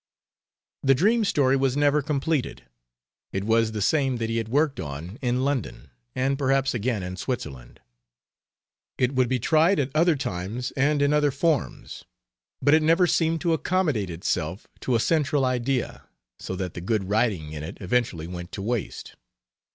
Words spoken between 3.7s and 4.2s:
the same